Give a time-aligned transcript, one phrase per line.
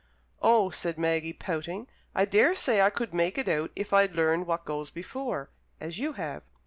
[0.41, 4.65] "Oh," said Maggie, pouting, "I daresay I could make it out if I'd learned what
[4.65, 6.41] goes before, as you have."